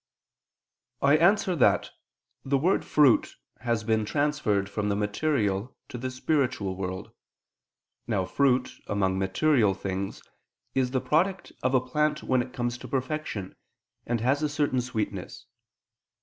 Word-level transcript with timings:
I 1.03 1.15
answer 1.15 1.55
that, 1.57 1.91
The 2.43 2.57
word 2.57 2.83
"fruit" 2.83 3.35
has 3.59 3.83
been 3.83 4.03
transferred 4.03 4.67
from 4.67 4.89
the 4.89 4.95
material 4.95 5.77
to 5.89 5.99
the 5.99 6.09
spiritual 6.09 6.75
world. 6.75 7.11
Now 8.07 8.25
fruit, 8.25 8.79
among 8.87 9.19
material 9.19 9.75
things, 9.75 10.23
is 10.73 10.89
the 10.89 11.01
product 11.01 11.51
of 11.61 11.75
a 11.75 11.81
plant 11.85 12.23
when 12.23 12.41
it 12.41 12.51
comes 12.51 12.79
to 12.79 12.87
perfection, 12.87 13.55
and 14.07 14.21
has 14.21 14.41
a 14.41 14.49
certain 14.49 14.81
sweetness. 14.81 15.45